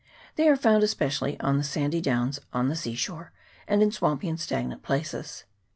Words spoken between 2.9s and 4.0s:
shore, and in